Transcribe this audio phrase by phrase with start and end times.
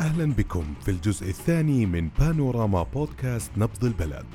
[0.00, 4.26] أهلا بكم في الجزء الثاني من بانوراما بودكاست نبض البلد.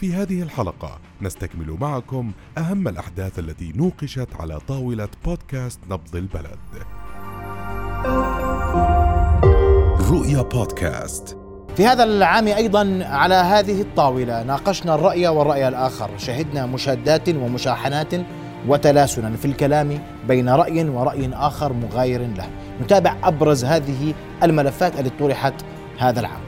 [0.00, 6.58] في هذه الحلقة نستكمل معكم أهم الأحداث التي نوقشت على طاولة بودكاست نبض البلد.
[10.10, 11.38] رؤيا بودكاست.
[11.76, 18.14] في هذا العام أيضا على هذه الطاولة ناقشنا الرأي والرأي الآخر، شهدنا مشادات ومشاحنات
[18.68, 22.46] وتلاسنا في الكلام بين رأي ورأي آخر مغاير له.
[22.82, 25.54] نتابع أبرز هذه الملفات التي طرحت
[25.98, 26.40] هذا العام.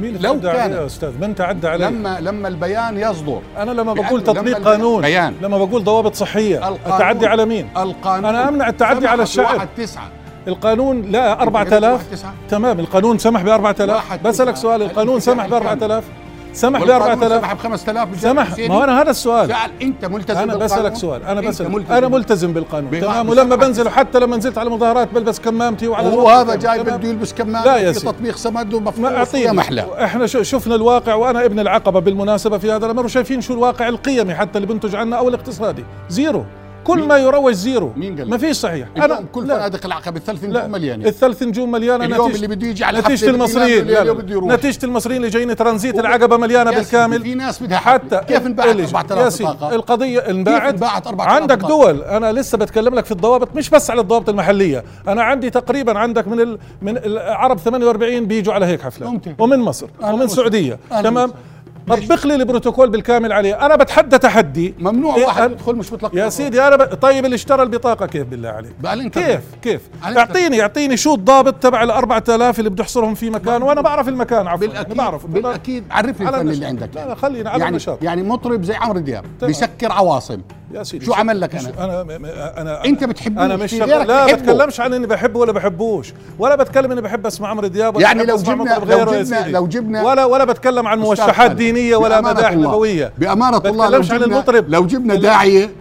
[0.00, 4.24] مين لو كان- يا أستاذ من تعدى علي لما لما البيان يصدر أنا لما بقول
[4.24, 8.68] تطبيق لما قانون البيان لما بقول ضوابط صحية القانون- التعدي على مين القانون أنا أمنع
[8.68, 9.68] التعدي على الشعب.
[9.76, 10.08] تسعة
[10.48, 12.32] القانون لا قلت 4000 واحد تسعة.
[12.50, 14.62] تمام القانون سمح ب 4000 واحد بسألك تسعة.
[14.62, 16.04] سؤال القانون سمح ب 4000
[16.54, 19.48] سمح ب والقانون 4000 سمح ب 5000 سمح ما هو أنا هذا السؤال.
[19.48, 21.70] جعل أنت ملتزم أنا بسألك سؤال أنا أنت بسألك.
[21.70, 21.92] ملتزم.
[21.94, 23.00] أنا ملتزم بالقانون.
[23.00, 23.28] تمام.
[23.28, 26.48] ولما بنزل حتى لما نزلت على مظاهرات بلبس كمامتي وعلى الوقت.
[26.48, 28.04] هذا جاي؟ بده يلبس كمام لا يا في.
[28.04, 33.04] تطبيق ما ومفروض يا محلى إحنا شفنا الواقع وأنا ابن العقبة بالمناسبة في هذا الأمر
[33.04, 36.44] وشايفين شو الواقع القيمي حتى اللي بنتج عنه أو الاقتصادي زيرو.
[36.84, 40.48] كل ما يروج زيرو مين قال ما؟ فيش صحيح اليوم كل فنادق العقبه الثلاث لا
[40.60, 43.86] نجوم مليانه الثلاث نجوم مليانه اليوم اللي بده يجي على نتيجة المصريين.
[44.52, 48.82] نتيجة المصريين اللي جايين ترانزيت العقبة مليانة بالكامل في ناس بدها حتى كيف انباعت اللي-
[48.84, 53.12] 4000 يا سيدي، بطاقة؟ القضية انباعت انباعت 4000 عندك؟ دول أنا لسه بتكلم لك في
[53.12, 56.56] الضوابط مش بس على الضوابط المحلية أنا عندي تقريبا عندك من.
[56.82, 59.34] من العرب 48 بيجوا على هيك ممتاز.
[59.38, 60.22] ومن مصر ومن.
[60.22, 61.32] السعودية تمام.
[61.88, 63.66] طبق لي البروتوكول بالكامل عليه.
[63.66, 64.74] أنا بتحدى تحدي.
[64.78, 66.94] ممنوع إيه واحد يدخل مش مطلق يا سيدي أنا ب...
[66.94, 69.12] طيب اللي اشترى البطاقة كيف بالله عليك.
[69.12, 73.80] كيف؟ كيف؟ اعطيني اعطيني شو الضابط تبع ال 4000 اللي بده يحصرهم في مكان؟ وأنا
[73.80, 74.66] بعرف المكان عفوا.
[74.66, 75.26] بالاكيد أنا بعرف.
[75.26, 76.48] بالأكيد عرفني الفن.
[76.50, 76.90] اللي عندك.
[76.94, 78.02] لا لا خلينا على يعني النشاط.
[78.02, 79.24] يعني مطرب زي عمرو دياب.
[79.42, 80.40] بيسكر عواصم.
[80.74, 82.24] يا سيدي شو عمل لك؟ أنا م-
[82.56, 84.32] أنا أنت بتحبوش، أنا مش لا بحبه.
[84.52, 88.18] بتكلمش عن إني بحبه ولا بحبوش ولا بتكلم إني بحب اسمع عمرو دياب ولا يعني
[88.18, 89.50] بحب لو أسمع جبنا- لو جبنا- سيدي.
[89.50, 94.10] لو جبنا- ولا ولا بتكلم عن موشحات دينية ولا مداح نبوية بأمانة الله لو بتكلمش
[94.10, 95.14] عن جبنا المطرب لو جبنا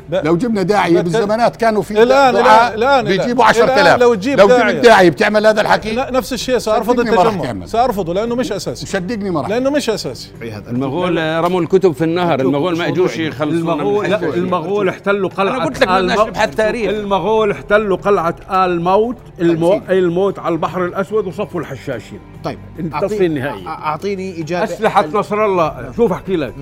[0.09, 4.39] ب- لو جبنا داعية بتكلم- بالزمانات كانوا في الآن- الآن- بيجيبوا الآن 10000 لو تجيب
[4.39, 4.47] لو.
[4.47, 7.65] جبت داعية بتعمل هذا الحكي لا نفس الشيء سأرفض ما التجمع.
[7.65, 10.29] سأرفضه لأنه مش أساسي صدقني ما راح لأنه مش أساسي
[10.69, 14.37] المغول رموا الكتب في النهر المغول ما اجوش يخلصون المغول لا الحج.
[14.83, 16.05] المغول احتلوا قلعة أنا قلت لك آل.
[16.07, 16.89] نبحث تاريخ.
[16.89, 19.81] المغول احتلوا قلعة آل موت المو...
[19.89, 22.19] الموت على البحر الأسود وصفوا الحشاشين.
[22.43, 23.65] طيب التصفية أعطي- النهائية.
[23.65, 25.91] أع- أعطيني إجابة أسلحة نصر الله.
[25.95, 26.53] شوف أحكي لك.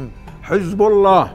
[0.44, 1.32] حزب الله.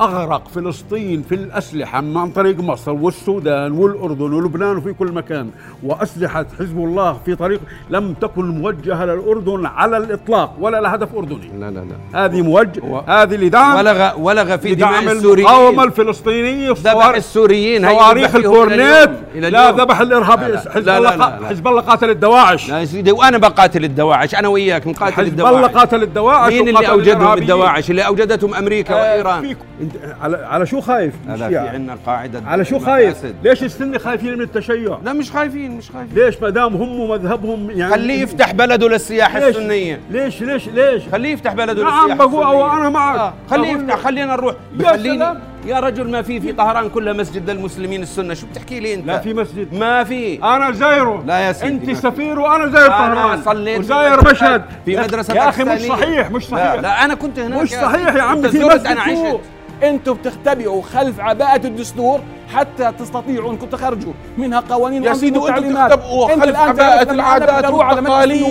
[0.00, 5.50] أغرق فلسطين في الأسلحة عن طريق مصر والسودان والأردن ولبنان وفي كل مكان.
[5.82, 11.50] وأسلحة حزب الله في طريق لم تكن موجهة للأردن على الإطلاق ولا لهدف أردني.
[11.60, 11.80] لا لا
[12.12, 12.24] لا.
[12.24, 15.46] هذه موجه و- هذه لدعم ولغ ولغ في دماء السوريين.
[15.48, 17.88] المقاومة الفلسطينية ذبح السوريين.
[17.88, 19.10] صواريخ الكورنيت.
[19.34, 19.70] لا.
[19.70, 20.60] ذبح لا.
[20.70, 21.46] حزب لا، الله.
[21.48, 22.70] حزب الله قاتل الدواعش.
[22.70, 25.74] لا يا سيدي وأنا بقاتل الدواعش؟ أنا وياك نقاتل حزب الله الدواعش.
[25.74, 27.32] قاتل الدواعش مين اللي أوجدهم.
[27.38, 29.56] الدواعش؟ اللي أوجدتهم أمريكا آه، وإيران.
[29.86, 31.68] انت على على شو خايف؟ لا في يعني.
[31.68, 36.18] عندنا قاعدة على شو خايف؟ ليش السنة خايفين من التشيع؟ لا مش خايفين مش خايفين
[36.24, 41.02] ليش ما دام هم ومذهبهم يعني خليه يفتح بلده للسياحة ليش؟ السنية ليش ليش ليش؟
[41.12, 42.72] خليه يفتح بلده نعم للسياحة بقول السنية.
[42.72, 43.18] أو أنا معك.
[43.18, 43.34] آه.
[43.50, 43.96] خليه بقول يفتح.
[44.04, 45.40] خلينا نروح سلام.
[45.66, 49.18] يا رجل ما في في طهران كلها مسجد للمسلمين السنة شو بتحكي لي أنت لا
[49.18, 51.98] في مسجد ما في أنا زايره لا يا سيدي، أنت.
[51.98, 55.80] سفير وأنا زاير طهران صليت وزاير مشهد في مدرسة يا أخي مش.
[55.80, 59.00] صحيح مش صحيح لا, لا أنا كنت هناك مش صحيح يا عمي في مسجد أنا
[59.00, 59.40] عشت.
[59.82, 62.20] أنتم بتختبئوا خلف عباءة الدستور
[62.54, 65.92] حتى تستطيعوا انكم تخرجوا منها قوانين يا سيدي وتعليمات.
[65.92, 68.46] تختبئوا انت خلف الآن عباءة العادات والتقاليد.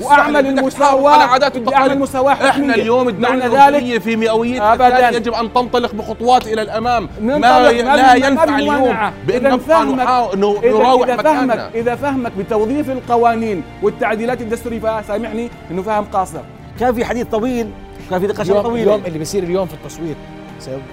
[0.00, 1.72] واعمل المساواة على عادات.
[1.74, 2.74] اعمل مساواة إحنا.
[2.74, 5.08] اليوم الأردنية ذلك في مئوية أبداً.
[5.08, 8.96] يجب أن تنطلق بخطوات إلى الأمام ما لا ينفع اليوم
[9.28, 16.40] إذا نبقى نراوح إذا فهمك إذا فهمك بتوظيف القوانين والتعديلات الدستورية فسامحني إنه فهم قاصر
[16.80, 17.70] كان في حديث طويل
[18.10, 20.16] كان في نقاشات اليوم, طويله اليوم اللي بيصير اليوم في التصويت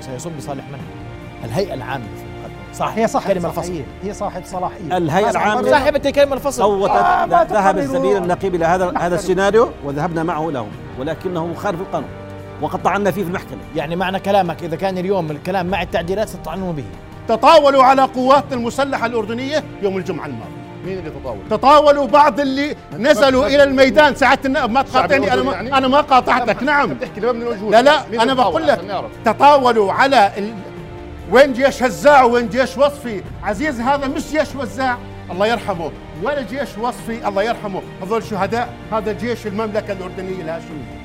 [0.02, 0.80] سيصب بصالح من؟
[1.44, 2.34] الهيئة العامة في.
[2.78, 3.82] صح هي صاحب كلمة الفصل.
[4.04, 4.98] هي صاحب صلاحية.
[4.98, 6.62] الهيئة العامة صاحبة كلمة الفصل.
[6.62, 7.78] صوتت آه، ذهب.
[7.78, 10.68] الزميل النقيب إلى هذا هذا السيناريو وذهبنا معه له
[11.00, 12.10] ولكنه مخالف القانون
[12.62, 13.60] وقطعنا فيه في المحكمة.
[13.76, 16.86] يعني معنى كلامك إذا كان اليوم الكلام مع التعديلات ستطعنون به.
[17.28, 20.63] تطاولوا على قواتنا المسلحة الأردنية يوم الجمعة الماضية.
[20.86, 24.16] مين اللي تطاول؟ تطاولوا بعض اللي نزلوا إلى الميدان.
[24.16, 26.64] ساعة النائب ما تقاطعني ما, يعني؟ أنا ما قاطعتك.
[26.64, 26.94] نعم.
[26.94, 28.82] تحكي لباب من الوجود لا لا تطاول بقول لك.
[29.26, 30.54] تطاولوا على ال...
[31.32, 33.22] وين جيش هزاع وين جيش وصفي.
[33.44, 34.98] عزيز هذا مش جيش وزاع.
[35.32, 35.92] الله يرحمه.
[36.24, 37.28] ولا جيش وصفي.
[37.28, 37.82] الله يرحمه.
[38.04, 38.70] هذول شهداء.
[38.92, 41.04] هذا جيش المملكة الأردنية الهاشمية.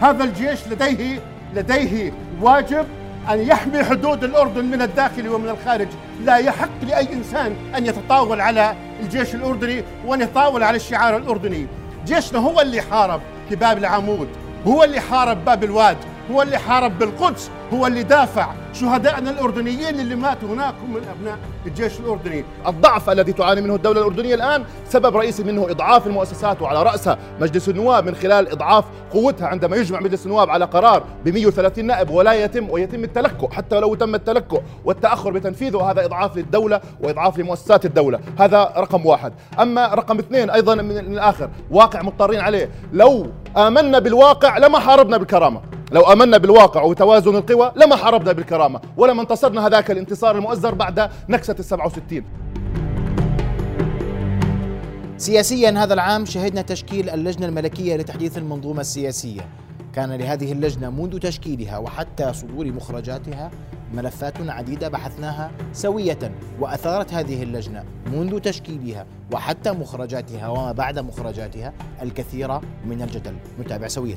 [0.00, 1.20] هذا الجيش لديه
[1.54, 2.86] لديه واجب
[3.30, 5.88] أن يحمي حدود الأردن من الداخل ومن الخارج.
[6.24, 11.66] لا يحق لأي إنسان أن يتطاول على الجيش الأردني وأن يتطاول على الشعار الأردني.
[12.06, 13.20] جيشنا هو اللي حارب
[13.50, 14.28] باب العمود
[14.66, 15.96] هو اللي حارب باب الواد
[16.30, 21.38] هو اللي حارب بالقدس هو اللي دافع شهدائنا الأردنيين اللي ماتوا هناك هم من أبناء
[21.66, 22.44] الجيش الأردني.
[22.66, 27.68] الضعف الذي تعاني منه الدولة الأردنية الآن سبب رئيسي منه إضعاف المؤسسات وعلى رأسها مجلس
[27.68, 32.32] النواب من خلال إضعاف قوتها عندما يجمع مجلس النواب على قرار ب 130 نائب ولا
[32.32, 35.90] يتم ويتم التلكؤ حتى لو تم التلكؤ والتأخر بتنفيذه.
[35.90, 38.20] هذا إضعاف للدولة وإضعاف لمؤسسات الدولة.
[38.38, 39.32] هذا رقم واحد.
[39.60, 42.70] أما رقم اثنين أيضا من الآخر واقع مضطرين عليه.
[42.92, 43.26] لو
[43.56, 45.60] آمنا بالواقع لما حاربنا بالكرامة.
[45.92, 48.80] لو آمنا بالواقع وتوازن القوى لما حاربنا بالكرامة.
[48.96, 52.24] ولما انتصرنا هذاك الانتصار المؤزر بعد نكسة ال 67
[55.16, 59.48] سياسيا هذا العام شهدنا تشكيل اللجنة الملكية لتحديث المنظومة السياسية.
[59.94, 63.50] كان لهذه اللجنة منذ تشكيلها وحتى صدور مخرجاتها
[63.94, 71.72] ملفات عديدة بحثناها سوية وأثارت هذه اللجنة منذ تشكيلها وحتى مخرجاتها وما بعد مخرجاتها
[72.02, 73.34] الكثير من الجدل.
[73.60, 74.16] نتابع سوية.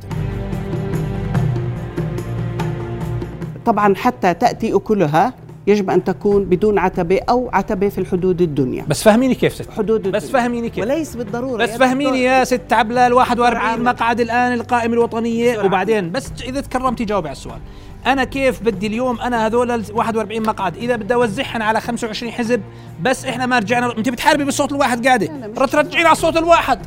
[3.66, 5.34] طبعا حتى تأتي أكلها
[5.68, 8.86] يجب أن تكون بدون عتبة أو عتبة في الحدود الدنيا.
[8.88, 9.72] بس فهميني كيف ست.
[9.72, 10.84] حدود بس فهميني كيف.
[10.84, 15.60] وليس بالضرورة بس فهميني يا ست عبلة ال 41 مقعد الآن القائمة الوطنية.
[15.60, 17.60] وبعدين بس إذا تكرمتي جاوبي على السؤال.
[18.06, 22.62] أنا كيف بدي اليوم أنا هذول ال 41 مقعد؟ إذا بدي أوزعهم على 25 حزب
[23.02, 23.98] بس إحنا ما رجعنا.
[23.98, 25.30] أنت بتحاربي بالصوت الواحد قاعدة.
[25.58, 26.80] رح ترجعين على الصوت الواحد.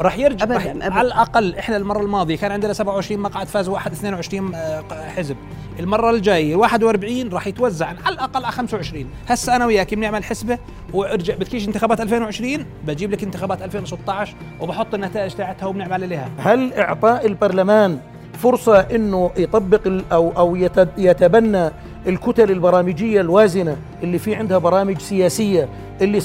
[0.00, 0.92] راح يرجع أبداً رح أبداً.
[0.94, 4.84] على الأقل إحنا المرة الماضية كان عندنا 27 مقعد فاز واحد 22 آه،
[5.16, 5.36] حزب.
[5.80, 10.58] المرة الجاية 41 راح يتوزع على الأقل على 25 هسه أنا وياك بنعمل حسبة
[10.92, 16.28] وارجع بدكيش انتخابات 2020 بجيب لك انتخابات 2016 وبحط النتائج تاعتها وبنعمل عليها.
[16.38, 17.98] هل إعطاء البرلمان
[18.38, 21.70] فرصة إنه يطبق أو أو يت- يتبنى
[22.06, 25.68] الكتل البرامجية الوازنة اللي في عندها برامج سياسية
[26.00, 26.20] اللي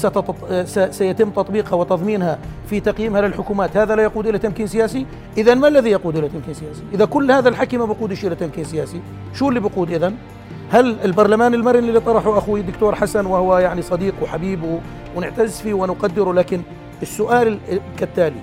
[0.91, 2.39] سيتم تطبيقها وتضمينها
[2.69, 3.77] في تقييمها للحكومات.
[3.77, 5.05] هذا لا يقود إلى تمكين سياسي؟
[5.37, 8.63] اذا ما الذي يقود إلى تمكين سياسي؟ إذا كل هذا الحكي ما بقودش إلى تمكين
[8.63, 9.01] سياسي
[9.33, 10.13] شو اللي بقود اذا
[10.71, 14.59] هل البرلمان المرن اللي طرحه أخوي الدكتور حسن وهو يعني صديق وحبيب
[15.15, 16.61] ونعتز فيه ونقدره لكن
[17.01, 18.35] السؤال ال- كالتالي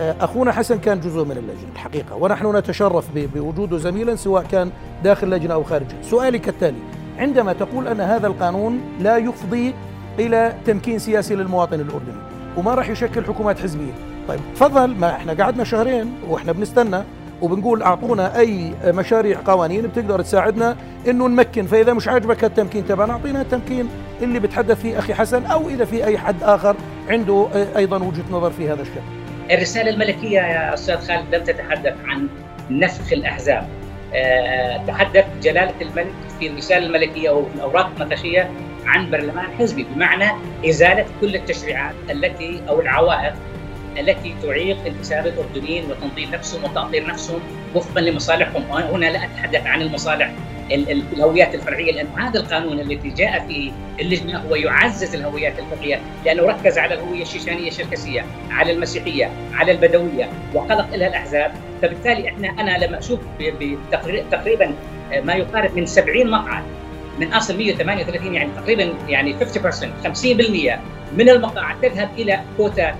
[0.00, 2.16] أخونا حسن كان جزء من اللجنة الحقيقة.
[2.16, 4.70] ونحن نتشرف بوجوده زميلا سواء كان
[5.04, 6.02] داخل لجنة أو خارجها.
[6.02, 6.78] سؤالي كالتالي
[7.18, 9.74] عندما تقول أن هذا القانون لا يفضي
[10.18, 12.22] إلى تمكين سياسي للمواطن الأردني
[12.56, 13.92] وما راح يشكل حكومات حزبية؟
[14.28, 14.94] طيب تفضل.
[14.94, 17.02] ما إحنا قعدنا شهرين وإحنا بنستنى
[17.42, 20.76] وبنقول أعطونا أي مشاريع قوانين بتقدر تساعدنا
[21.08, 21.66] إنه نمكن.
[21.66, 23.88] فإذا مش عاجبك التمكين تبعنا اعطينا التمكين
[24.22, 26.76] اللي بتحدث فيه أخي حسن أو إذا في أي حد آخر
[27.08, 29.02] عنده آه، أيضا وجهة نظر في هذا الشان
[29.54, 32.28] الرسالة الملكية يا أستاذ خالد لم تتحدث عن
[32.70, 33.68] نفخ الأحزاب.
[34.14, 38.50] آه، تحدث جلالة الملك في الرسالة الملكية أو في الأوراق النقاشية
[38.86, 40.30] عن برلمان حزبي بمعنى
[40.68, 43.34] إزالة كل التشريعات التي أو العوائق
[43.98, 47.40] التي تعيق انتساب الأردنيين وتنظيم نفسهم وتأطير نفسهم
[47.74, 48.70] وفقا لمصالحهم.
[48.70, 51.92] وهنا لا أتحدث عن المصالح ال- ال- الهويات الفرعية.
[51.92, 57.22] لأن هذا القانون الذي جاء في اللجنة هو يعزز الهويات الفرعية لأنه ركز على الهوية
[57.22, 61.52] الشيشانية الشركسية على المسيحية على البدوية وقلق لها الأحزاب.
[61.82, 62.98] فبالتالي إحنا أنا لما
[63.50, 64.74] بتقري- تقريبا
[65.24, 66.62] ما يقارب من 70 مقعد
[67.20, 70.80] من أصل 138 يعني تقريبا يعني 50% 50%
[71.16, 72.94] من المقاعد تذهب إلى كوتات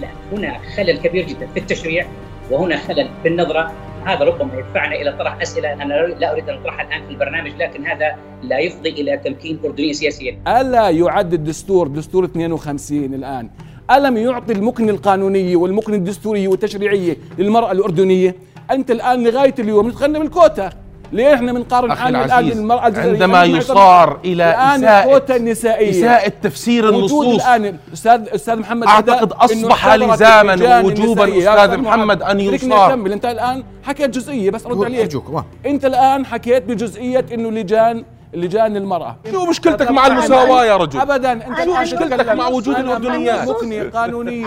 [0.00, 2.06] لا هنا خلل كبير جدا في التشريع
[2.50, 3.72] وهنا خلل في النظرة.
[4.04, 7.86] هذا ربما يدفعنا إلى طرح أسئلة أنا لا اريد أن أطرحها الآن في البرنامج لكن
[7.86, 10.38] هذا لا يفضي إلى تمكين اردني سياسيا.
[10.48, 13.50] ألا يعد الدستور دستور 52 الآن؟
[13.90, 18.36] ألم يعطي المكن القانوني والمكن الدستوري والتشريعي للمرأة الأردنية؟
[18.70, 20.70] أنت الآن لغاية اليوم نتغنى بالكوتا.
[21.12, 23.44] ليه إحنا بنقارن حالنا الان العزيز، بالمرأة الجزائرية؟ عندما.
[23.44, 27.46] يصار إلى الآن إساءة- الكوتا النسائية إساءة تفسير وجود النصوص.
[27.46, 32.54] الآن أستاذ أستاذ محمد أعتقد عداء إنه أصبح اعتبرت لزاما أستاذ معاذ، محمد أن خليني
[32.54, 32.90] يصار.
[32.92, 35.22] أكمل أنت الآن حكيت جزئية بس أرد عليك.
[35.66, 39.16] أنت الآن حكيت بجزئية إنه لجان لجان المرأة.
[39.32, 41.32] شو مشكلتك مع المساواة يا رجل؟ ابدا.
[41.32, 42.76] أنت الآن مشكلتك مع وجود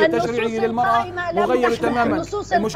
[0.08, 2.18] تشريعية للمرأة القائمة لم مغيرة تحمي- تماما.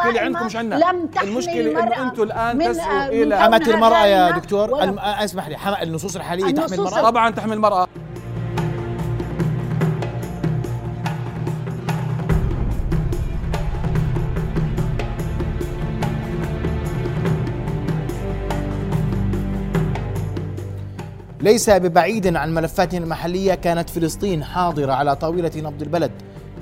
[0.10, 0.26] القائمة.
[0.26, 0.92] عندكم مش عندنا؟
[1.24, 4.84] المشكلة انه أنتم الآن من- تسعوا إلى حمت المرأة يا دكتور.
[4.84, 7.88] الم- اسمح لي النصوص الحالية تحمي المرأة؟ طبعا تحمي المرأة.
[21.50, 26.12] ليس ببعيد عن ملفاتنا المحلية كانت فلسطين حاضرة على طاولة نبض البلد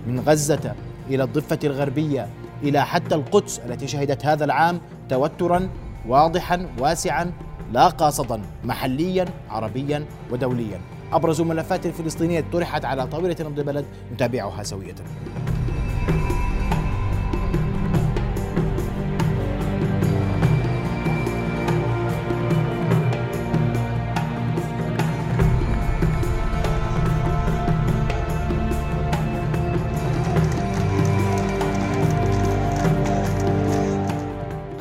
[0.08, 0.76] من غزة
[1.10, 2.28] إلى الضفة الغربية
[2.64, 5.70] إلى حتى القدس التي شهدت هذا العام توترا
[6.08, 7.32] واضحا واسعا
[7.72, 10.82] لا قاصدا محليا عربيا ودوليا.
[11.12, 14.96] أبرز ملفات الفلسطينية طرحت على طاولة نبض البلد نتابعها سوية.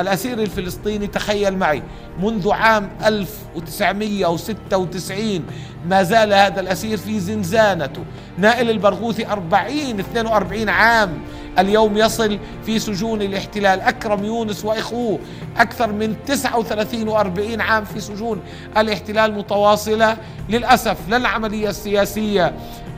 [0.07, 1.83] الأسير الفلسطيني تخيل معي
[2.23, 5.45] منذ عام 1996
[5.89, 8.05] ما زال هذا الأسير في زنزانته.
[8.39, 11.19] نائل البرغوثي 40 42 عام.
[11.59, 13.81] اليوم يصل في سجون الاحتلال.
[13.81, 15.19] أكرم يونس وإخوه
[15.57, 18.41] أكثر من 39 و40 عام في سجون
[18.77, 20.17] الاحتلال متواصلة.
[20.49, 22.53] للأسف لا العملية السياسية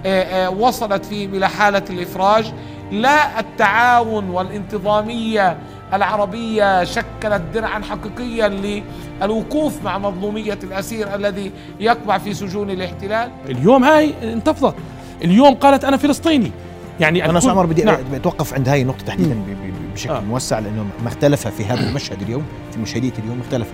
[0.07, 2.53] آه، آه، وصلت فيهم إلى حالة الإفراج.
[2.93, 5.59] لا التعاون والانتظامية
[5.95, 8.83] العربية شكلت درعا حقيقيا
[9.23, 13.31] للوقوف مع مظلومية الأسير الذي يقبع في سجون الاحتلال.
[13.49, 14.75] اليوم هاي انتفضت.
[15.25, 16.53] اليوم قالت أنا فلسطيني.
[17.01, 17.97] يعني أنا الكل- عمر بدي نعم.
[18.03, 19.43] بدي أتوقف عند هاي النقطة تحديدا
[19.95, 20.21] بشكل آه.
[20.21, 22.43] موسع لأنه ما اختلف في هذا المشهد اليوم
[22.73, 23.69] في مشهديه اليوم اختلف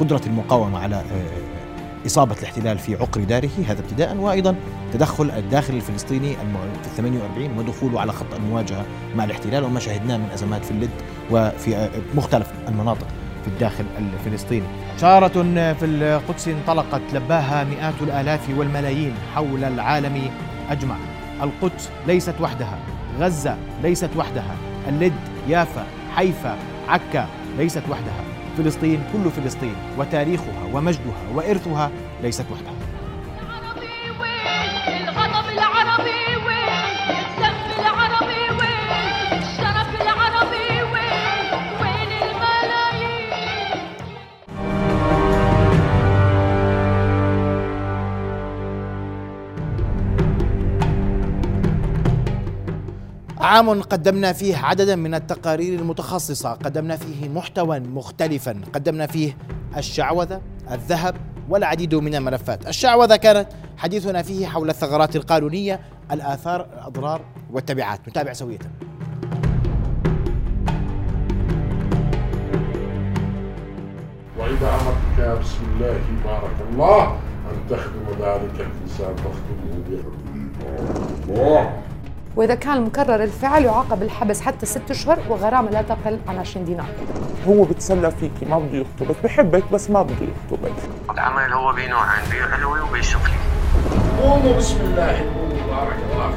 [0.00, 4.54] قدرة المقاومة على آه، إصابة الاحتلال في عقر داره هذا ابتداء وأيضا
[4.92, 6.36] تدخل الداخل الفلسطيني
[6.82, 8.84] في ال 48 ودخوله على خط المواجهة
[9.16, 10.90] مع الاحتلال وما شاهدناه من أزمات في اللد
[11.30, 13.06] وفي آه، مختلف المناطق
[13.42, 14.66] في الداخل الفلسطيني.
[15.00, 15.42] شارة
[15.72, 20.30] في القدس انطلقت لباها مئات الآلاف والملايين حول العالم
[20.70, 20.96] أجمع
[21.42, 22.78] القدس ليست وحدها
[23.20, 24.56] غزة ليست وحدها
[24.88, 25.12] اللد
[25.48, 26.56] يافا حيفا
[26.88, 27.26] عكا
[27.58, 28.24] ليست وحدها.
[28.58, 31.90] فلسطين كل فلسطين وتاريخها ومجدها وإرثها
[32.22, 32.79] ليست وحدها.
[53.50, 56.52] عام قدمنا فيه عددا من التقارير المتخصصة.
[56.52, 58.60] قدمنا فيه محتوى مختلفا.
[58.72, 59.36] قدمنا فيه
[59.76, 60.40] الشعوذة
[60.70, 61.14] الذهب
[61.48, 62.68] والعديد من الملفات.
[62.68, 65.80] الشعوذة كانت حديثنا فيه حول الثغرات القانونية
[66.12, 68.08] الآثار الأضرار والتبعات.
[68.08, 68.58] نتابع سوية.
[74.38, 77.12] وإذا أمرتك بسم الله بارك الله
[77.50, 81.89] أن تخدم ذلك الإنسان فاخدمه بحب الله
[82.36, 86.86] وإذا كان مكرر الفعل يعاقب الحبس حتى ست أشهر وغرامة لا تقل عن 20 دينار.
[87.48, 90.72] هو بتسلى فيكي ما بده يخطبك بحبك بس ما بده يخطبك.
[91.10, 93.34] العمل هو بنوعين بيع علوي وبيع سفلي
[94.22, 95.24] قوموا بسم الله.
[95.70, 96.34] بارك الله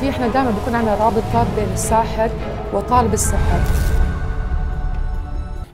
[0.00, 2.30] في إحنا دائما بيكون عندنا رابطة بين الساحر
[2.74, 3.60] وطالب السحر.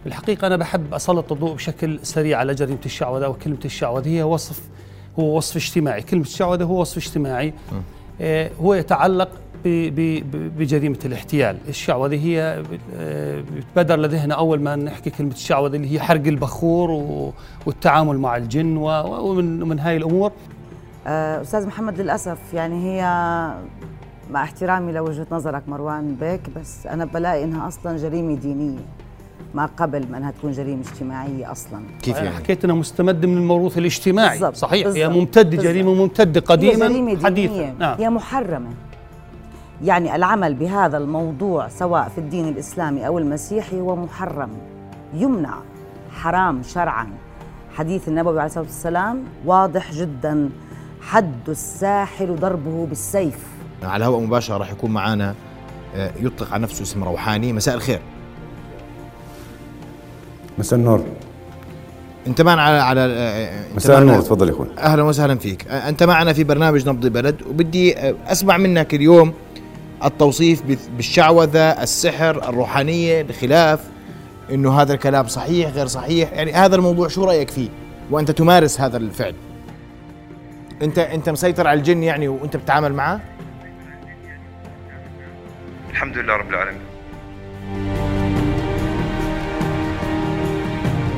[0.06, 4.60] الحقيقة أنا بحب أسلط الضوء بشكل سريع على جريمة الشعوذة وكلمة الشعوذة هي وصف
[5.18, 6.02] هو وصف اجتماعي.
[6.02, 7.54] كلمة الشعوذة هو وصف اجتماعي.
[8.20, 9.28] آه، هو يتعلق
[10.58, 11.56] بجريمة الاحتيال.
[11.68, 12.62] الشعوذة هي
[12.96, 16.90] آه، بتبادر لذهننا أول ما نحكي كلمة الشعوذة اللي هي حرق البخور
[17.66, 20.32] والتعامل مع الجن ومن من هاي الأمور.
[21.06, 23.02] آه، أستاذ محمد للأسف يعني هي
[24.30, 28.78] مع احترامي لوجهة نظرك مروان بيك بس أنا بلاقي إنها أصلا جريمة دينية
[29.54, 31.80] ما قبل ما إنها تكون جريمة اجتماعية أصلا.
[32.08, 34.38] أنا حكيت إنها مستمدة من الموروث الاجتماعي.
[34.38, 35.62] بالضبط، صحيح هي بالضبط، ممتدة.
[35.62, 37.54] جريمة ممتدة هي قديما جريمه حديثا.
[37.54, 37.98] دينيه نعم.
[37.98, 38.70] هي محرمة.
[39.84, 44.50] يعني العمل بهذا الموضوع سواء في الدين الإسلامي أو المسيحي هو محرم
[45.14, 45.54] يمنع
[46.10, 47.06] حرام شرعا.
[47.74, 50.50] حديث النبوي عليه الصلاة والسلام واضح جدا
[51.00, 53.38] حد الساحر ضربه بالسيف.
[53.82, 55.34] على الهواء مباشرة راح يكون معنا
[55.96, 57.52] آه، يطلق على نفسه اسم روحاني.
[57.52, 58.00] مساء الخير.
[60.58, 61.04] مساء النور.
[62.26, 64.20] أنت معنا على على آه، أنت مساء النور.
[64.20, 65.68] تفضل يا أخوي أهلا وسهلا فيك.
[65.68, 69.32] آه، أنت معنا في برنامج نبض البلد وبدي آه، أسمع منك اليوم
[70.04, 73.80] التوصيف بال- بالشعوذة السحر الروحانية الخلاف
[74.50, 76.32] إنه هذا الكلام صحيح غير صحيح.
[76.32, 77.68] يعني هذا الموضوع شو رأيك فيه؟
[78.10, 79.34] وأنت تمارس هذا الفعل.
[80.82, 83.20] أنت أنت مسيطر على الجن يعني وأنت بتتعامل معه؟
[85.90, 86.80] الحمد لله رب العالمين.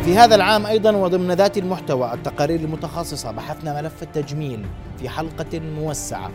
[0.05, 4.67] في هذا العام أيضا وضمن ذات المحتوى التقارير المتخصصة بحثنا ملف التجميل
[5.01, 6.31] في حلقة موسعة.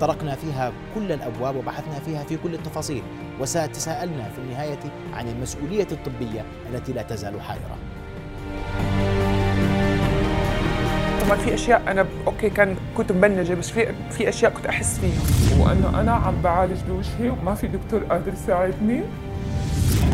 [0.00, 3.02] طرقنا فيها كل الأبواب وبحثنا فيها في كل التفاصيل
[3.40, 4.78] وتساءلنا في النهاية
[5.14, 6.44] عن المسؤولية الطبية
[6.74, 7.76] التي لا تزال حائرة.
[11.26, 14.98] طبعا في أشياء أنا ب- أوكي كان كنت مبنجة بس في في أشياء كنت أحس
[14.98, 15.20] فيها.
[15.64, 19.02] وأنه أنا عم بعالج بوجهي وما في دكتور قادر يساعدني.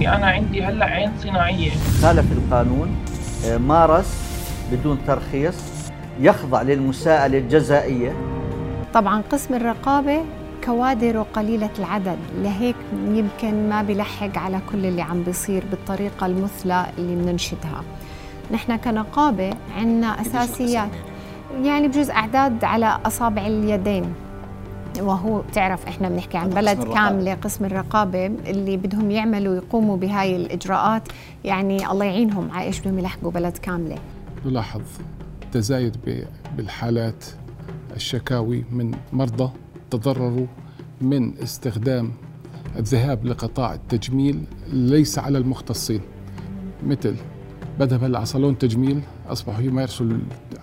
[0.01, 1.71] يعني أنا عندي هلأ عين صناعية.
[2.03, 2.97] خالف القانون
[3.47, 4.35] آه، مارس
[4.73, 5.57] بدون ترخيص
[6.21, 8.13] يخضع للمساءلة الجزائية.
[8.95, 10.25] طبعا قسم الرقابة
[10.65, 17.23] كوادره قليلة العدد لهيك يمكن ما بيلحق على كل اللي عم بيصير بالطريقة المثلى اللي
[17.23, 17.83] بننشدها
[18.51, 20.91] نحن كنقابة عنا أساسيات.
[21.63, 24.15] يعني بجوز أعداد على أصابع اليدين.
[25.01, 26.85] وهو بتعرف إحنا بنحكي عن بلد.
[26.85, 31.09] كاملة قسم الرقابة اللي بدهم يعملوا يقوموا بهاي الإجراءات.
[31.45, 33.97] يعني الله يعينهم على إيش بدهم يلحقوا بلد كاملة.
[34.47, 34.83] نلاحظ
[35.53, 37.25] تزايد بالحالات
[37.95, 39.51] الشكاوي من مرضى
[39.91, 40.47] تضرروا
[41.01, 42.13] من استخدام
[42.77, 46.01] الذهاب لقطاع التجميل ليس على المختصين.
[46.87, 47.17] مثل
[47.81, 50.07] بذهب هلا صالون تجميل اصبحوا يمارسوا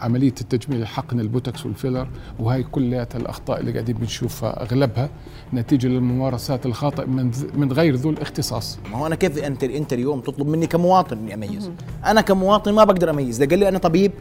[0.01, 2.07] عملية التجميل الحقن البوتوكس وال filler
[2.39, 5.09] وهي كلها الأخطاء اللي قاعدين بنشوفها أغلبها
[5.53, 8.79] نتيجة للممارسات الخاطئة من من غير ذو الاختصاص.
[8.91, 11.71] ما هو أنا كيف أنت أنت اليوم تطلب مني كمواطن أني أميز؟
[12.05, 13.41] أنا كمواطن ما بقدر أميز.
[13.41, 14.11] اذا قال لي أنا طبيب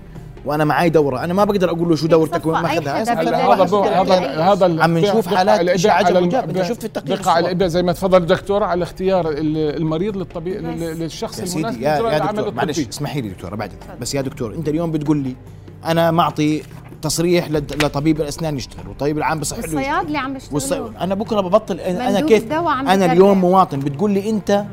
[0.45, 3.35] وأنا معي دورة أنا ما بقدر أقول له شو دورتك وين ماخذها هذا يشتغل
[4.43, 7.39] هذا عم نشوف حالات شيء عجب انت شفت التقرير بقع.
[7.39, 11.97] الابداع زي ما تفضل الدكتور على اختيار ال- المريض للطبيب للشخص يا المناسب سيدي يا,
[12.13, 12.79] يا دكتور معلش.
[12.79, 13.71] اسمحي لي دكتوره بعد.
[14.01, 15.35] بس يا دكتور أنت اليوم بتقول لي
[15.85, 16.63] أنا معطي
[17.03, 19.77] تصريح لطبيب الأسنان يشتغل والطبيب العام بصح له يشتغل.
[19.77, 20.35] والصيادلة عم.
[20.53, 23.13] بيشتغلوا أنا بكرة ببطل أنا كيف أنا.
[23.13, 24.65] اليوم مواطن بتقول لي أنت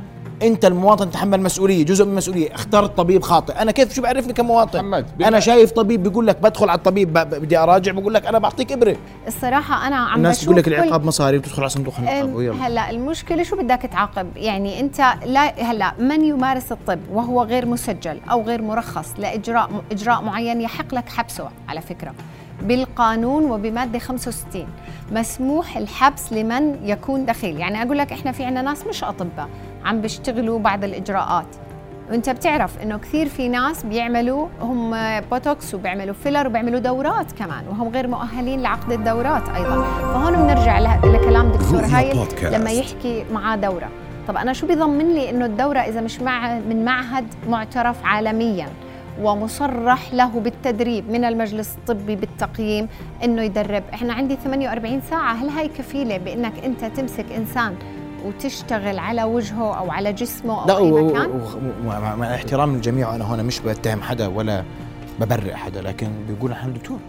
[0.43, 3.53] انت المواطن تحمل مسؤولية جزء من المسؤولية اخترت طبيب خاطئ.
[3.53, 7.57] أنا كيف شو بعرفني كمواطن؟ محمد أنا شايف طبيب بيقول لك بدخل على الطبيب بدي
[7.57, 8.95] أراجع بقول لك أنا بعطيك إبرة.
[9.27, 11.93] الصراحة أنا عم الناس بشوف تقول لك كل- العقاب مصاري وتدخل على صندوق
[12.35, 12.67] ويلا.
[12.67, 18.19] هلا المشكلة شو بدك تعاقب؟ يعني أنت لا هلا من يمارس الطب وهو غير مسجل
[18.31, 22.13] أو غير مرخص لإجراء إجراء معين يحق لك حبسه؟ على فكرة.
[22.61, 24.67] بالقانون وبمادة 65
[25.11, 27.59] مسموح الحبس لمن يكون دخيل.
[27.59, 29.49] يعني أقول لك إحنا في عنا ناس مش أطباء
[29.85, 31.47] عم بيشتغلوا بعض الإجراءات.
[32.09, 34.95] وأنت بتعرف إنه كثير في ناس بيعملوا هم
[35.31, 39.83] بوتوكس وبيعملوا filler وبيعملوا دورات كمان وهم غير مؤهلين لعقد الدورات أيضا.
[40.01, 42.55] فهون بنرجع لكلام دكتور هايل بودكاست.
[42.55, 43.89] لما يحكي معاه دورة.
[44.27, 48.67] طب أنا شو بيضمن لي إنه الدورة إذا مش مع من معهد معترف عالميا؟
[49.21, 52.87] ومصرح له بالتدريب من المجلس الطبي بالتقييم
[53.23, 53.83] إنه يدرب.
[53.93, 55.33] إحنا عندي 48 ساعة.
[55.33, 57.75] هل هاي كفيلة بإنك أنت تمسك إنسان
[58.25, 61.41] وتشتغل على وجهه أو على جسمه أو لا أي مكان؟
[61.85, 64.63] مع مع احترام الجميع وأنا هنا مش بتهم حدا ولا
[65.19, 66.99] ببرئ حدا لكن بيقول إحنا دكتور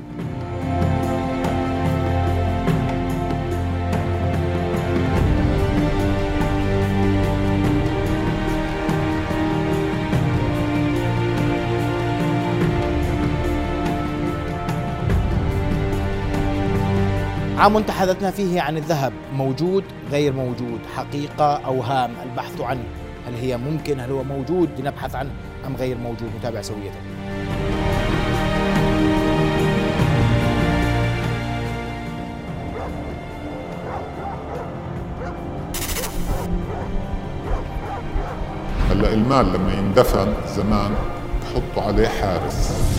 [17.59, 22.85] عام تحدثنا فيه عن الذهب موجود غير موجود حقيقة أوهام البحث عنه
[23.27, 25.31] هل هي ممكن هل هو موجود لنبحث عنه
[25.67, 26.91] أم غير موجود نتابع سوية.
[38.91, 40.91] هلا المال لما يندفن زمان
[41.43, 42.98] بحطوا عليه حارس.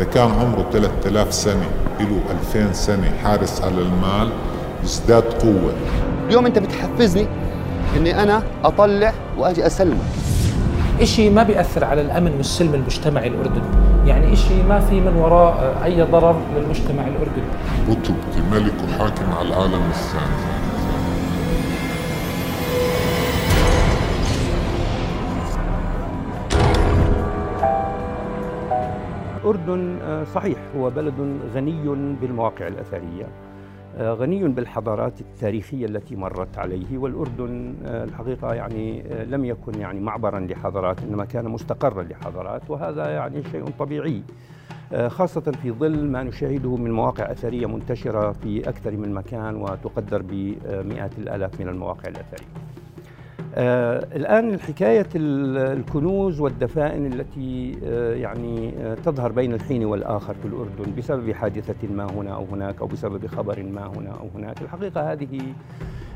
[0.00, 1.68] إذا كان عمره 3000 سنة
[2.00, 2.20] له
[2.54, 4.30] 2000 سنة حارس على المال
[4.84, 5.72] يزداد قوة.
[6.26, 7.26] اليوم أنت بتحفزني
[7.96, 9.96] إني أنا أطلع وأجي أسلمك.
[11.00, 13.64] إشي ما بيأثر على الأمن والسلم المجتمعي الأردني
[14.06, 17.44] يعني إشي ما في من وراء أي ضرر للمجتمع الأردني
[17.90, 20.49] رتبتي ملك وحاكم على العالم الثاني.
[29.50, 33.26] الأردن آه، صحيح هو بلد غني بالمواقع الأثرية
[33.96, 40.40] آه، غني بالحضارات التاريخية التي مرت عليه والأردن آه، الحقيقة يعني لم يكن يعني معبرا
[40.40, 44.22] لحضارات إنما كان مستقرا لحضارات وهذا يعني شيء طبيعي
[45.06, 51.18] خاصة في ظل ما نشاهده من مواقع أثرية منتشرة في أكثر من مكان وتقدر بمئات
[51.18, 52.48] الآلاف من المواقع الأثرية.
[53.56, 60.94] الآن حكاية ال- الكنوز والدفائن التي آه يعني آه تظهر بين الحين والآخر في الأردن
[60.98, 64.62] بسبب حادثة ما هنا أو هناك أو بسبب خبر ما هنا أو هناك.
[64.62, 65.40] الحقيقة هذه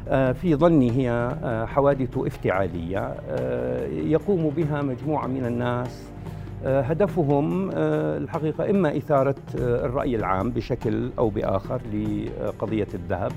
[0.08, 1.10] آه في ظني هي
[1.44, 2.98] آه حوادث افتعالية
[3.30, 6.02] آه يقوم بها مجموعة من الناس
[6.66, 11.80] آه، هدفهم آه، الحقيقة إما إثارة آه، الرأي العام بشكل أو بآخر
[12.46, 13.32] لقضية الذهب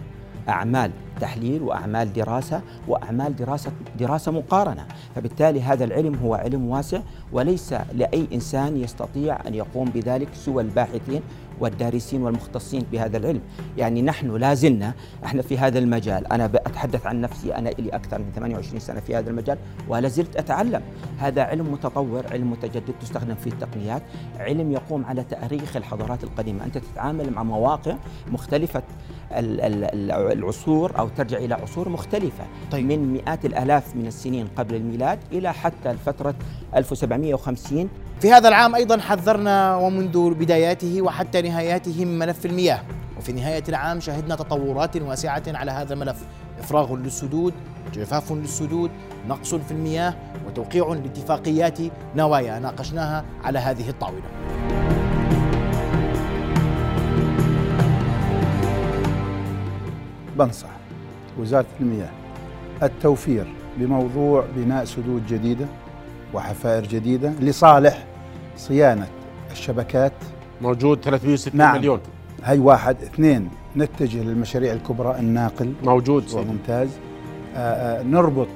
[0.50, 4.86] أعمال تحليل وأعمال دراسة وأعمال دراسة دراسة مقارنة.
[5.16, 7.00] فبالتالي هذا العلم هو علم واسع
[7.32, 11.22] وليس لأي إنسان يستطيع أن يقوم بذلك سوى الباحثين
[11.60, 13.42] والدارسين والمختصين بهذا العلم.
[13.78, 14.94] يعني نحن لا زلنا
[15.26, 16.34] إحنا في هذا المجال.
[16.34, 20.36] أنا أتحدث عن نفسي أنا لي أكثر من 28 سنة في هذا المجال ولا زلت
[20.36, 20.82] أتعلم.
[21.18, 24.02] هذا علم متطور علم متجدد تستخدم فيه التقنيات.
[24.40, 26.66] علم يقوم على تأريخ الحضارات القديمة.
[26.66, 27.96] أنت تتعامل مع مواقع
[29.32, 32.44] ال- العصور أو ترجع إلى عصور مختلفة.
[32.72, 32.86] طيب.
[32.86, 36.36] من مئات الآلاف من السنين قبل الميلاد إلى حتى فتره
[36.76, 37.90] 1750
[38.22, 42.82] في هذا العام أيضا حذرنا ومنذ بداياته وحتى نهاياته من ملف المياه.
[43.18, 46.26] وفي نهاية العام شهدنا تطورات واسعة على هذا الملف.
[46.60, 47.54] إفراغ للسدود
[47.94, 48.92] جفاف للسدود
[49.28, 50.14] نقص في المياه
[50.48, 51.78] وتوقيع لاتفاقيات
[52.16, 54.24] نوايا ناقشناها على هذه الطاولة.
[60.38, 60.70] بنصح
[61.40, 62.12] وزارة المياه
[62.84, 65.66] التوفير بموضوع بناء سدود جديدة.
[66.34, 68.06] وحفائر جديدة لصالح
[68.58, 69.08] صيانة
[69.52, 70.14] الشبكات.
[70.62, 71.76] موجود 360 نعم.
[71.78, 72.00] مليون.
[72.44, 73.02] هي واحد.
[73.04, 75.74] اثنين نتجه للمشاريع الكبرى الناقل.
[75.84, 76.34] موجود.
[76.34, 76.90] وممتاز
[77.56, 78.48] آه، آه، نربط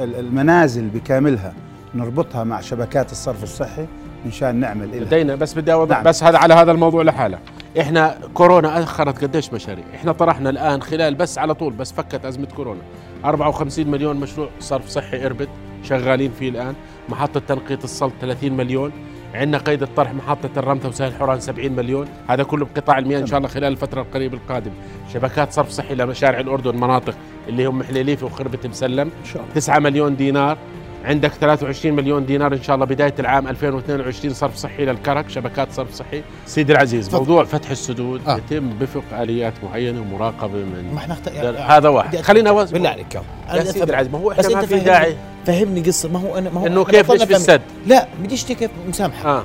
[0.00, 1.52] المنازل بكاملها
[1.94, 3.86] نربطها مع شبكات الصرف الصحي
[4.24, 5.00] من شان نعمل إلها.
[5.04, 6.04] لدينا بس بدي اوضح نعم.
[6.04, 7.38] بس هذا على هذا الموضوع لحاله.
[7.80, 12.46] إحنا كورونا أخرت قديش مشاريع؟ إحنا طرحنا الآن خلال بس على طول بس فكت أزمة
[12.56, 12.80] كورونا.
[13.24, 15.48] 54 مليون مشروع صرف صحي إربد.
[15.82, 16.74] شغالين فيه الآن.
[17.08, 18.92] محطة تنقيط السلط 30 مليون.
[19.34, 22.08] عندنا قيد الطرح محطة الرمثة وسهل حوران 70 مليون.
[22.28, 24.74] هذا كله بقطاع المياه إن شاء الله خلال الفترة القريبة القادمة.
[25.14, 27.14] شبكات صرف صحي لمشاريع الأردن مناطق
[27.48, 29.10] اللي هم محليليفة وخربة مسلم.
[29.20, 29.54] إن شاء الله.
[29.54, 30.58] 9 مليون دينار.
[31.04, 35.94] عندك 23 مليون دينار إن شاء الله بداية العام 2022 صرف صحي للكرك شبكات صرف
[35.94, 36.22] صحي.
[36.46, 37.18] سيدي العزيز تفضل.
[37.18, 38.34] موضوع فتح السدود آه.
[38.34, 38.36] آه.
[38.36, 41.28] يتم بفق آليات معينة ومراقبة من ما إحنا اخت...
[41.70, 42.16] هذا واحد.
[42.20, 42.70] خلينا أوز...
[42.72, 43.14] بالله عليك
[43.54, 45.16] يا سيدي العزيز ما هو بس إحنا ما في داعي.
[45.46, 46.08] فهمني قصة.
[46.08, 47.60] ما هو أنا ما هو إحنا كيف نشفي فهم- السد.
[47.86, 49.26] لا بديش كيف مسامحك.
[49.26, 49.44] آه.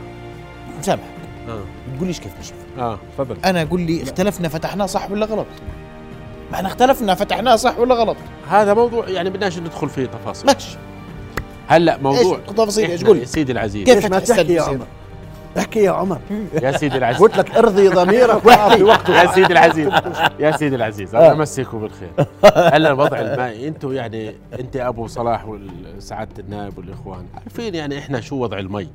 [0.80, 1.04] مسامحك.
[1.50, 1.64] آه.
[1.98, 3.38] تقوليش كيف نشفي آه تفضل.
[3.46, 5.46] أنا قول لي اختلفنا فتحناه صح ولا غلط؟
[6.52, 8.18] ما إحنا اختلفنا فتحناه صح ولا غلط؟
[8.50, 10.48] هذا موضوع يعني بدناش ندخل فيه تفاصيل.
[10.48, 10.78] ماشي.
[11.74, 12.38] هلا موضوع.
[12.38, 13.86] إيش؟ تفاصيل؟ إحنا قول سيدي العزيز.
[13.86, 14.86] كيف ما تحكي يا؟ عمر؟
[15.58, 16.20] احكي يا عمر.
[16.62, 17.22] يا سيدي العزيز.
[17.22, 19.90] قلت لك ارضي ضميرك واعطي وقته يا سيدي العزيز.
[20.40, 21.34] يا سيدي العزيز الله آه.
[21.34, 22.12] يمسيكم بالخير.
[22.56, 28.36] هلا الوضع المائي أنتم يعني انت ابو صلاح وسعاده النائب والإخوان عارفين يعني إحنا شو
[28.36, 28.88] وضع المي؟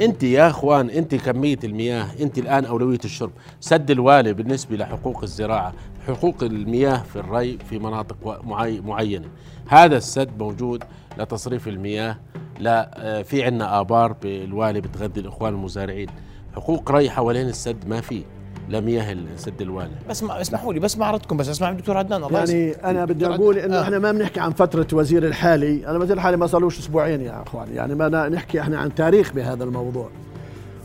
[0.00, 3.32] انت يا إخوان انت كمية المياه انت الآن أولوية الشرب.
[3.60, 5.72] سد الوالي بالنسبة لحقوق الزراعة.
[6.06, 8.40] حقوق المياه في الري في مناطق
[8.84, 9.28] معينة.
[9.68, 10.84] هذا السد موجود
[11.18, 12.16] لتصريف المياه
[12.60, 16.08] لا آه، في عندنا آبار بالوالي بتغذي الإخوان المزارعين
[16.56, 18.22] حقوق ري حوالين السد ما في
[18.68, 22.24] لا مياه سد الوالي بس ما اسمحوا لي بس ما عرضتكم بس اسمع الدكتور عدنان
[22.24, 22.84] الله يعني يسلمك.
[22.84, 23.58] أنا بدي أقول.
[23.58, 23.82] إنه آه.
[23.82, 27.74] إحنا ما بنحكي عن فترة وزير الحالي أنا وزير الحالي ما صارلوش أسبوعين يا أخوان
[27.74, 30.10] يعني ما نحكي إحنا عن تاريخ بهذا الموضوع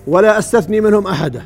[0.08, 1.42] ولا أستثني منهم أحدا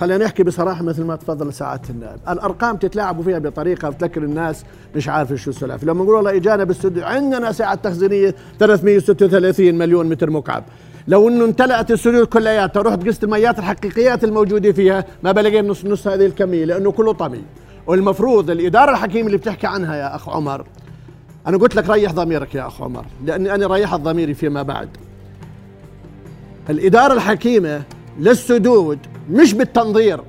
[0.00, 4.64] خلينا نحكي بصراحة مثل ما تفضل سعاده النائب الأرقام تتلاعبوا فيها بطريقة بتذكر الناس
[4.96, 10.30] مش عارفه شو السلافه لما نقول والله إجانا بالاستوديو عندنا سعه تخزينية 336 مليون متر
[10.30, 10.64] مكعب.
[11.08, 16.06] لو إنه امتلأت السدود كلياتها ورحت قست الميات الحقيقيات الموجودة فيها ما بلاقي نص نص
[16.08, 17.42] هذه الكمية لأنه كله طمي.
[17.86, 20.66] والمفروض الإدارة الحكيمة اللي بتحكي عنها يا أخ عمر
[21.46, 24.88] أنا قلت لك ريح ضميرك يا أخ عمر لأني أنا ريحت ضميري فيما بعد.
[26.70, 27.82] الإدارة الحكيمة
[28.18, 28.98] للسدود
[29.30, 30.20] مش بالتنظير.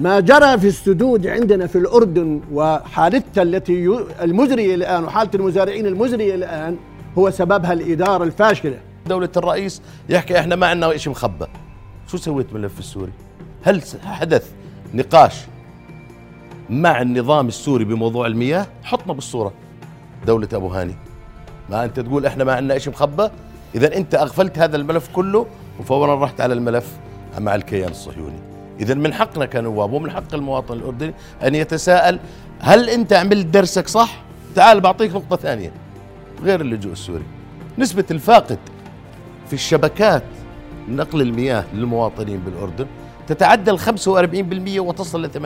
[0.00, 6.76] ما جرى في السدود عندنا في الأردن وحالتها التي المزرية الآن وحالة المزارعين المزرية الآن
[7.18, 8.78] هو سببها الإدارة الفاشلة.
[9.06, 11.46] دولة الرئيس يحكي إحنا ما عندنا شيء مخبى
[12.06, 13.12] شو سويت بالملف السوري؟
[13.62, 14.50] هل حدث
[14.94, 15.34] نقاش
[16.70, 19.52] مع النظام السوري بموضوع المياه؟ حطنا بالصورة.
[20.26, 20.94] دولة أبو هاني
[21.70, 23.28] ما أنت تقول إحنا ما عندنا شيء مخبى
[23.74, 25.46] إذا أنت أغفلت هذا الملف كله
[25.80, 26.86] وفورا رحت على الملف
[27.38, 28.38] مع الكيان الصهيوني.
[28.80, 32.18] إذا من حقنا كنواب ومن حق المواطن الأردني أن يتساءل
[32.60, 34.22] هل أنت عملت درسك صح؟
[34.54, 35.72] تعال بعطيك نقطة ثانية.
[36.42, 37.24] غير اللجوء السوري.
[37.78, 38.58] نسبة الفاقد
[39.46, 40.22] في الشبكات
[40.88, 42.86] نقل المياه للمواطنين بالأردن
[43.26, 45.38] تتعدى ال 45% وتصل ل 48%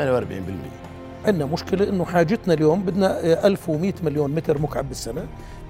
[1.27, 5.25] عندنا مشكلة إنه حاجتنا اليوم بدنا آه، 1100 مليون متر مكعب بالسنة.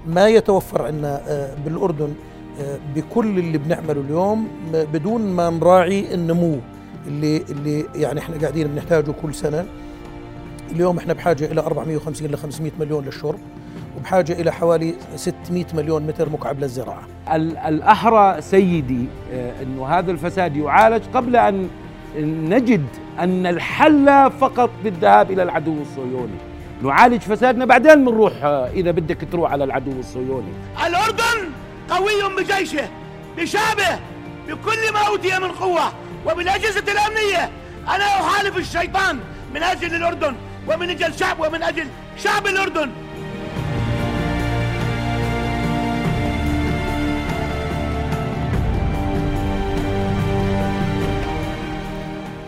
[0.07, 1.21] ما يتوفر عندنا
[1.65, 2.13] بالأردن آه،
[2.95, 6.57] بكل اللي بنعمله اليوم بدون ما نراعي النمو
[7.07, 9.65] اللي اللي يعني إحنا قاعدين بنحتاجه كل سنة.
[10.71, 13.39] اليوم إحنا بحاجة إلى 450 ل 500 مليون للشرب
[13.97, 17.03] وبحاجة إلى حوالي 600 مليون متر مكعب للزراعة.
[17.33, 21.67] ال- الأحرى سيدي آه، أنه هذا الفساد يعالج قبل أن
[22.49, 22.85] نجد
[23.19, 26.37] أن الحل فقط بالذهاب إلى العدو الصهيوني.
[26.83, 30.51] نعالج فسادنا بعدين بنروح آه، إذا بدك تروح على العدو الصهيوني.
[30.87, 31.49] الأردن
[31.91, 32.89] قوي بجيشه
[33.37, 33.99] بشعبه
[34.47, 35.93] بكل ما أوتي من قوة.
[36.25, 37.49] وبالأجهزة الأمنية
[37.87, 39.19] أنا أحالف الشيطان
[39.53, 40.35] من أجل الأردن
[40.67, 42.89] ومن أجل شعب ومن أجل شعب الأردن.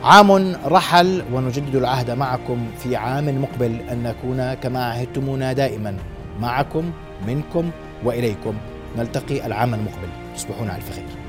[0.04, 5.97] عام رحل ونجدد العهد معكم في عام مقبل أن نكون كما عهدتمونا دائما.
[6.39, 6.91] معكم
[7.27, 7.71] منكم
[8.04, 8.56] وإليكم.
[8.97, 10.10] نلتقي العام المقبل.
[10.36, 11.06] تصبحون على ألف خير.